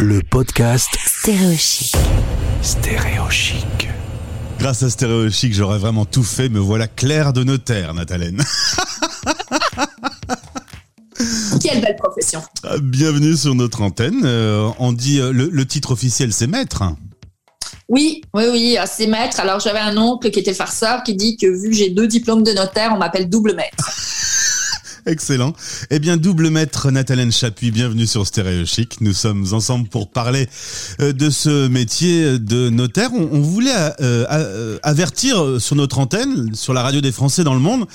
[0.00, 1.96] le podcast Stéréochic.
[2.62, 3.88] Stéréochic.
[4.60, 6.48] Grâce à Stéréochic, j'aurais vraiment tout fait.
[6.48, 8.40] Me voilà clair de notaire, Nathalène.
[11.60, 12.40] Quelle belle profession.
[12.80, 14.22] Bienvenue sur notre antenne.
[14.24, 16.84] Euh, on dit euh, le, le titre officiel, c'est maître.
[17.88, 19.40] Oui, oui, oui, ah, c'est maître.
[19.40, 22.44] Alors j'avais un oncle qui était farceur qui dit que vu que j'ai deux diplômes
[22.44, 23.90] de notaire, on m'appelle double maître.
[25.08, 25.54] Excellent.
[25.88, 29.00] Eh bien, double maître Nathalène Chapuis, bienvenue sur Stéréo Chic.
[29.00, 30.46] Nous sommes ensemble pour parler
[31.00, 33.08] euh, de ce métier de notaire.
[33.14, 37.60] On, voulait euh, euh, avertir sur notre antenne, sur la radio des Français dans le
[37.60, 37.86] monde,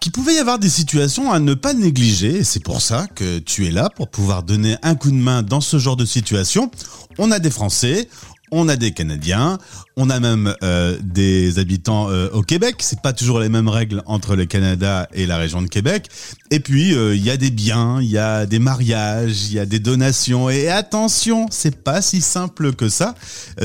[0.00, 2.42] qu'il pouvait y avoir des situations à ne pas négliger.
[2.42, 5.60] C'est pour ça que tu es là, pour pouvoir donner un coup de main dans
[5.60, 6.72] ce genre de situation.
[7.18, 8.08] On a des Français,
[8.50, 9.58] on a des Canadiens,
[9.96, 12.76] on a même euh, des habitants euh, au Québec.
[12.80, 16.08] C'est pas toujours les mêmes règles entre le Canada et la région de Québec.
[16.50, 19.58] Et puis euh, il y a des biens, il y a des mariages, il y
[19.58, 20.50] a des donations.
[20.50, 23.14] Et attention, c'est pas si simple que ça.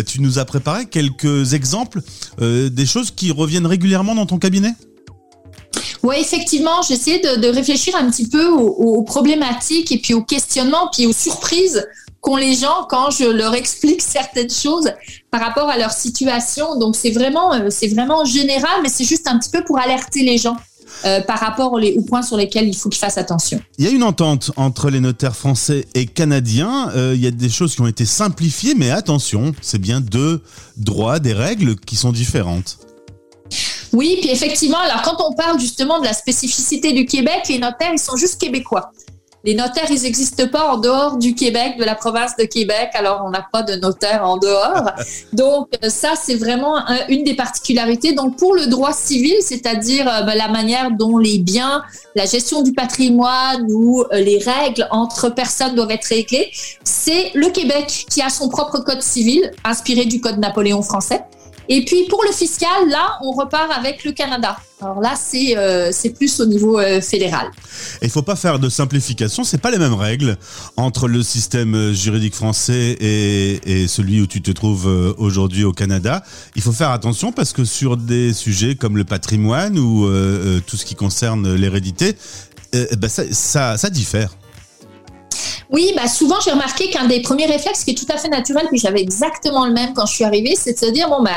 [0.06, 2.02] Tu nous as préparé quelques exemples
[2.40, 4.74] des choses qui reviennent régulièrement dans ton cabinet?
[6.04, 11.06] Oui, effectivement, j'essaie de, réfléchir un petit peu aux problématiques et puis aux questionnements, puis
[11.06, 11.86] aux surprises
[12.24, 14.90] qu'ont les gens quand je leur explique certaines choses
[15.30, 16.80] par rapport à leur situation.
[16.80, 20.24] Donc c'est vraiment, euh, c'est vraiment général, mais c'est juste un petit peu pour alerter
[20.24, 20.58] les gens.
[21.06, 23.60] euh, par rapport aux, aux points sur lesquels il faut qu'ils fassent attention.
[23.78, 26.92] Il y a une entente entre les notaires français et canadiens.
[26.96, 30.42] Euh, il y a des choses qui ont été simplifiées, mais attention, c'est bien deux
[30.78, 32.78] droits, des règles qui sont différentes.
[33.92, 37.92] Oui, puis effectivement, alors quand on parle justement de la spécificité du Québec, les notaires,
[37.92, 38.92] ils sont juste québécois.
[39.46, 43.24] Les notaires, ils n'existent pas en dehors du Québec, de la province de Québec, alors
[43.26, 44.92] on n'a pas de notaire en dehors.
[45.34, 48.14] Donc euh, ça, c'est vraiment un- une des particularités.
[48.14, 51.84] Donc pour le droit civil, c'est-à-dire euh, ben, la manière dont les biens,
[52.16, 56.50] la gestion du patrimoine ou euh, les règles entre personnes doivent être réglées,
[56.86, 61.22] c'est le Québec qui a son propre code civil, inspiré du code Napoléon français.
[61.70, 64.58] Et puis pour le fiscal, là, on repart avec le Canada.
[64.82, 67.48] Alors là, c'est euh, plus au niveau euh, fédéral.
[68.02, 70.38] Il faut pas faire de simplification, c'est pas les mêmes règles
[70.76, 75.72] entre le système euh, juridique français et, et celui où tu te trouves aujourd'hui au
[75.72, 76.24] Canada.
[76.56, 80.08] Il faut faire attention parce que sur des sujets comme le patrimoine ou
[80.68, 82.16] tout ce qui concerne l'hérédité,
[82.74, 84.36] ben ça, ça diffère.
[85.74, 88.68] Oui, bah souvent j'ai remarqué qu'un des premiers réflexes qui est tout à fait naturel,
[88.70, 91.32] puis j'avais exactement le même quand je suis arrivée, c'est de se dire bon bah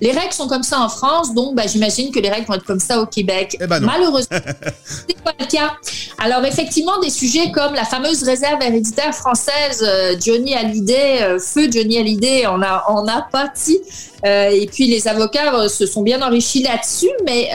[0.00, 2.64] les règles sont comme ça en France, donc bah, j'imagine que les règles vont être
[2.64, 3.56] comme ça au Québec.
[3.60, 3.80] Eh ben.
[3.80, 4.36] Malheureusement,
[4.84, 5.72] c'est pas le cas.
[6.18, 11.70] Alors effectivement, des sujets comme la fameuse réserve héréditaire française, euh, Johnny Hallyday, euh, feu
[11.70, 13.78] Johnny Hallyday, on a on a pâti.
[14.26, 17.50] Euh, et puis les avocats se sont bien enrichis là-dessus, mais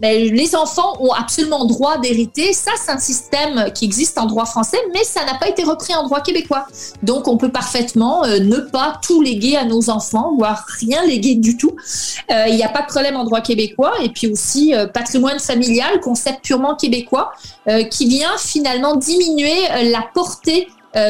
[0.00, 2.52] mais les enfants ont absolument droit d'hériter.
[2.52, 5.94] Ça, c'est un système qui existe en droit français, mais ça n'a pas été repris
[5.94, 6.66] en droit québécois.
[7.02, 11.34] Donc, on peut parfaitement euh, ne pas tout léguer à nos enfants, voire rien léguer
[11.34, 11.76] du tout.
[12.30, 13.92] Euh, Il n'y a pas de problème en droit québécois.
[14.02, 17.32] Et puis aussi, euh, patrimoine familial, concept purement québécois,
[17.90, 19.54] qui vient finalement diminuer
[19.90, 20.68] la portée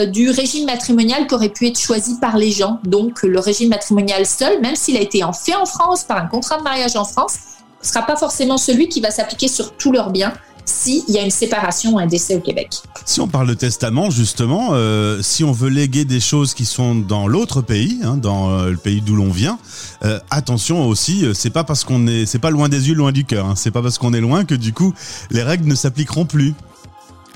[0.08, 2.78] du régime matrimonial qui aurait pu être choisi par les gens.
[2.84, 6.26] Donc, le régime matrimonial seul, même s'il a été en fait en France, par un
[6.26, 7.36] contrat de mariage en France,
[7.82, 10.32] sera pas forcément celui qui va s'appliquer sur tous leurs biens
[10.64, 12.70] s'il y a une séparation ou un décès au Québec.
[13.04, 16.94] Si on parle de testament, justement, euh, si on veut léguer des choses qui sont
[16.94, 19.58] dans l'autre pays, hein, dans euh, le pays d'où l'on vient,
[20.04, 23.24] euh, attention aussi, c'est pas parce qu'on est, c'est pas loin des yeux, loin du
[23.24, 23.46] cœur.
[23.46, 24.94] Hein, c'est pas parce qu'on est loin que du coup
[25.30, 26.54] les règles ne s'appliqueront plus.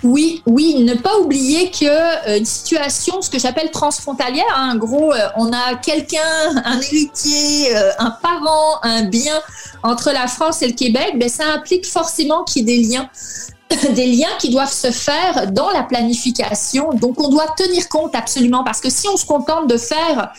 [0.04, 4.76] Oui, oui, ne pas oublier que euh, une situation, ce que j'appelle transfrontalière, hein, en
[4.76, 6.20] gros, euh, on a quelqu'un,
[6.65, 9.41] un héritier, euh, un parent, un bien
[9.82, 13.09] entre la France et le Québec, ben, ça implique forcément qu'il y ait des liens
[13.94, 16.91] des liens qui doivent se faire dans la planification.
[16.93, 20.32] Donc, on doit tenir compte absolument parce que si on se contente de faire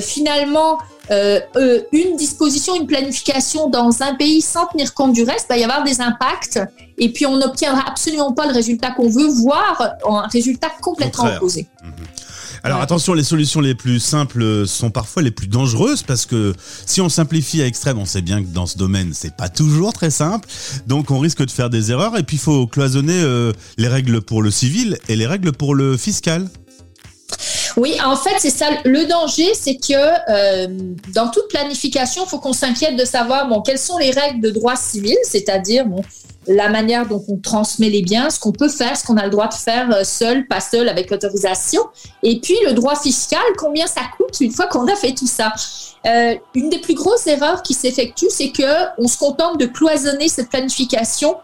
[0.00, 0.78] finalement
[1.10, 5.54] euh, euh, une disposition, une planification dans un pays sans tenir compte du reste, il
[5.54, 6.60] va y avoir des impacts
[6.98, 11.66] et puis on n'obtiendra absolument pas le résultat qu'on veut, voire un résultat complètement opposé.
[12.62, 12.84] Alors Ouais.
[12.84, 16.54] attention, les solutions les plus simples sont parfois les plus dangereuses parce que
[16.86, 19.92] si on simplifie à extrême, on sait bien que dans ce domaine, c'est pas toujours
[19.94, 20.46] très simple.
[20.86, 24.20] Donc on risque de faire des erreurs et puis il faut cloisonner euh, les règles
[24.20, 26.48] pour le civil et les règles pour le fiscal.
[27.80, 28.66] Oui, en fait, c'est ça.
[28.84, 30.66] Le danger, c'est que euh,
[31.14, 34.50] dans toute planification, il faut qu'on s'inquiète de savoir bon, quelles sont les règles de
[34.50, 35.86] droit civil, c'est-à-dire
[36.46, 39.30] la manière dont on transmet les biens, ce qu'on peut faire, ce qu'on a le
[39.30, 41.80] droit de faire euh, seul, pas seul, avec autorisation,
[42.22, 45.50] et puis le droit fiscal, combien ça coûte une fois qu'on a fait tout ça.
[46.06, 50.28] Euh, une des plus grosses erreurs qui s'effectue, c'est que on se contente de cloisonner
[50.28, 51.36] cette planification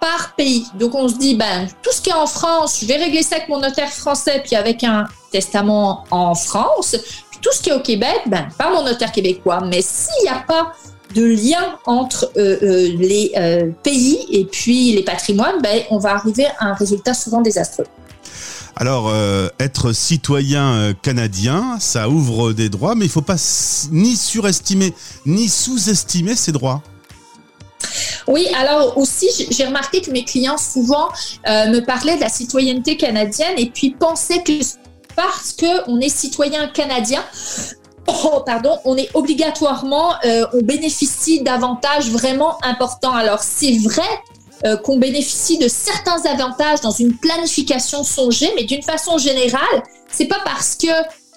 [0.00, 0.66] par pays.
[0.78, 3.36] Donc on se dit, ben, tout ce qui est en France, je vais régler ça
[3.36, 6.96] avec mon notaire français, puis avec un testament en France.
[7.42, 9.60] tout ce qui est au Québec, ben, par mon notaire québécois.
[9.64, 10.72] Mais s'il n'y a pas
[11.14, 16.14] de lien entre euh, euh, les euh, pays et puis les patrimoines, ben, on va
[16.14, 17.86] arriver à un résultat souvent désastreux.
[18.78, 19.10] Alors,
[19.58, 23.38] être citoyen canadien, ça ouvre des droits, mais il ne faut pas
[23.90, 24.92] ni surestimer
[25.24, 26.82] ni sous-estimer ces droits.
[28.28, 31.08] Oui, alors aussi, j'ai remarqué que mes clients souvent
[31.46, 34.52] me parlaient de la citoyenneté canadienne et puis pensaient que
[35.16, 37.24] parce qu'on est citoyen canadien,
[38.06, 43.14] oh, pardon, on est obligatoirement, euh, on bénéficie d'avantages vraiment importants.
[43.14, 44.02] Alors c'est vrai
[44.64, 49.82] euh, qu'on bénéficie de certains avantages dans une planification songée, mais d'une façon générale,
[50.12, 50.86] c'est pas parce que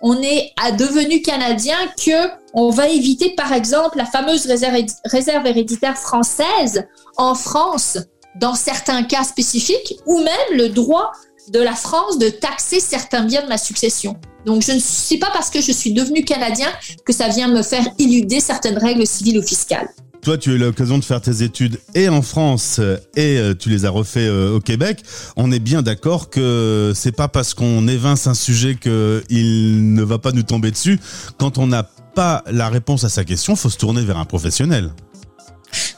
[0.01, 5.97] on est à devenu canadien que on va éviter, par exemple, la fameuse réserve, héréditaire
[5.97, 6.87] française
[7.17, 7.97] en France
[8.35, 11.11] dans certains cas spécifiques, ou même le droit
[11.49, 14.15] de la France de taxer certains biens de ma succession.
[14.45, 16.69] Donc je ne pas parce que je suis devenu canadien
[17.05, 19.89] que ça vient me faire éluder certaines règles civiles ou fiscales.
[20.21, 22.79] Toi, tu as eu l'occasion de faire tes études et en France
[23.15, 25.01] et euh, tu les as refait euh, au Québec.
[25.37, 30.17] On est bien d'accord que c'est pas parce qu'on évince un sujet qu'il ne va
[30.17, 30.99] pas nous tomber dessus.
[31.37, 31.83] Quand on n'a
[32.15, 34.91] pas la réponse à sa question, faut se tourner vers un professionnel.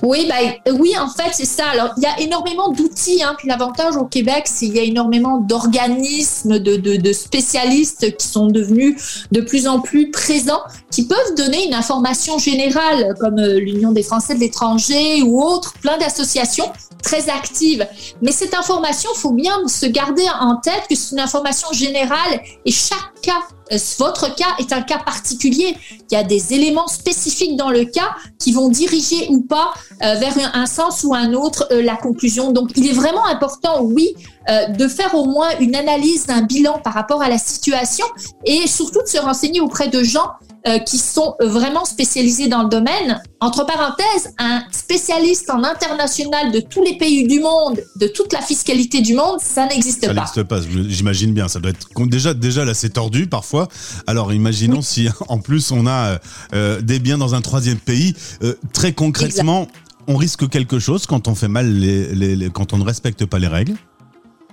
[0.04, 0.36] Oui, bah,
[0.74, 1.68] oui, en fait, c'est ça.
[1.68, 3.22] Alors, il y a énormément d'outils.
[3.24, 3.36] Hein.
[3.38, 8.28] Puis l'avantage au Québec, c'est qu'il y a énormément d'organismes, de, de, de, spécialistes qui
[8.28, 13.60] sont devenus de plus en plus présents, qui peuvent donner une information générale, comme euh,
[13.60, 16.72] l'Union des Français de l'étranger ou autres, plein d'associations
[17.04, 17.88] très actives.
[18.22, 22.72] Mais cette information, faut bien se garder en tête que c'est une information générale et
[22.72, 25.76] chaque cas euh, votre cas est un cas particulier.
[26.10, 30.34] Il y a des éléments spécifiques dans le cas qui vont diriger ou pas vers
[30.54, 32.52] un, sens ou un autre euh, la conclusion.
[32.52, 34.10] Donc, il est vraiment important, oui,
[34.48, 38.06] de faire au moins une analyse, un bilan par rapport à la situation
[38.44, 40.32] et surtout de se renseigner auprès de gens
[40.68, 43.20] euh, qui sont vraiment spécialisés dans le domaine.
[43.40, 48.42] Entre parenthèses, un spécialiste en international de tous les pays du monde, de toute la
[48.42, 50.14] fiscalité du monde, ça n'existe pas.
[50.14, 51.48] Ça n'existe pas, j'imagine bien.
[51.48, 53.70] Ça doit être déjà déjà là c'est tordu parfois.
[54.06, 56.20] Alors imaginons si en plus on a
[56.54, 58.14] euh, des biens dans un troisième pays.
[58.44, 59.68] Euh, très concrètement,
[60.08, 63.40] on risque quelque chose quand on fait mal les, les, quand on ne respecte pas
[63.40, 63.76] les règles?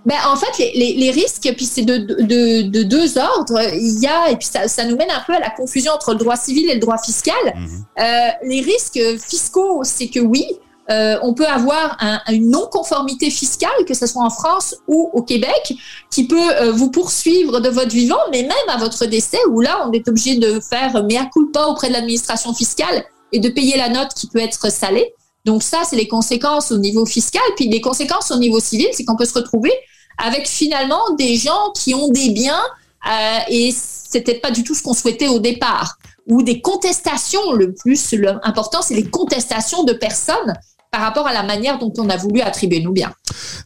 [0.06, 3.61] Ben, en fait, les, risques, puis c'est de, de, deux ordres.
[3.75, 6.12] Il y a, et puis ça, ça, nous mène un peu à la confusion entre
[6.12, 7.35] le droit civil et le droit fiscal.
[7.55, 7.85] Mhm.
[7.99, 10.47] Euh, les risques fiscaux, c'est que oui,
[10.91, 11.99] euh, on peut avoir
[12.29, 15.75] une non-conformité fiscale, que ce soit en France ou au Québec,
[16.11, 19.87] qui peut euh, vous poursuivre de votre vivant, mais même à votre décès, où là,
[19.87, 23.91] on est obligé de faire mea culpa auprès de l'administration fiscale et de payer la
[23.91, 25.12] note qui peut être salée.
[25.49, 27.43] Donc ça, c'est les conséquences au niveau fiscal.
[27.56, 29.73] Puis les conséquences au niveau civil, c'est qu'on peut se retrouver
[30.19, 32.62] avec finalement des gens qui ont des biens
[33.06, 35.97] euh, et c'était pas du tout ce qu'on souhaitait au départ.
[36.27, 40.53] Ou des contestations, le plus important, c'est les contestations de personnes
[40.90, 43.12] par rapport à la manière dont on a voulu attribuer nos biens.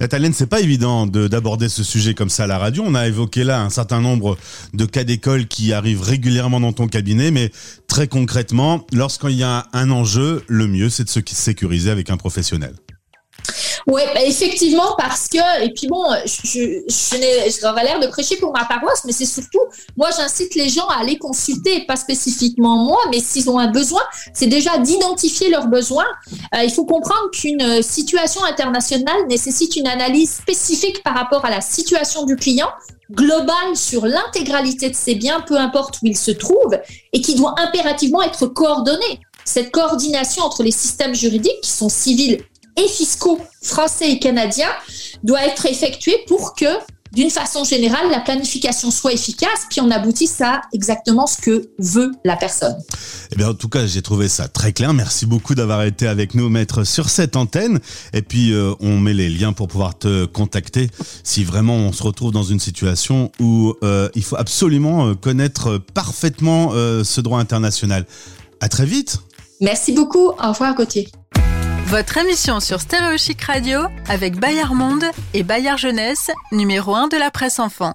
[0.01, 2.83] Nathalie, c'est pas évident d'aborder ce sujet comme ça à la radio.
[2.87, 4.37] On a évoqué là un certain nombre
[4.75, 7.51] de cas d'école qui arrivent régulièrement dans ton cabinet, mais
[7.87, 12.17] très concrètement, lorsqu'il y a un enjeu, le mieux, c'est de se sécuriser avec un
[12.17, 12.75] professionnel.
[13.87, 18.53] Oui, bah effectivement, parce que, et puis bon, je, je, j'aurais l'air de prêcher pour
[18.53, 19.61] ma paroisse, mais c'est surtout,
[19.97, 24.03] moi, j'incite les gens à aller consulter, pas spécifiquement moi, mais s'ils ont un besoin,
[24.35, 26.07] c'est déjà d'identifier leurs besoins.
[26.55, 31.61] Euh, il faut comprendre qu'une situation internationale nécessite une analyse spécifique par rapport à la
[31.61, 32.71] situation du client,
[33.11, 36.79] globale sur l'intégralité de ses biens, peu importe où ils se trouvent,
[37.13, 39.21] et qui doit impérativement être coordonnée.
[39.45, 42.39] Cette coordination entre les systèmes juridiques qui sont civils
[42.77, 44.73] et fiscaux français et canadiens
[45.23, 46.67] doit être effectué pour que,
[47.13, 52.11] d'une façon générale, la planification soit efficace, puis on aboutisse à exactement ce que veut
[52.25, 52.77] la personne.
[53.31, 54.95] Eh bien, en tout cas, j'ai trouvé ça très clair.
[54.95, 57.81] Merci beaucoup d'avoir été avec nous, maître, sur cette antenne.
[58.15, 60.89] Et puis, euh, on met les liens pour pouvoir te contacter
[61.23, 65.79] si vraiment on se retrouve dans une situation où euh, il faut absolument euh, connaître
[65.93, 68.07] parfaitement ce droit international.
[68.61, 69.19] À très vite.
[69.61, 70.29] Merci beaucoup.
[70.29, 71.09] Au revoir, Gauthier.
[71.93, 77.31] Votre émission sur Stéréochic Radio avec Bayard Monde et Bayard Jeunesse, numéro 1 de la
[77.31, 77.93] presse enfant.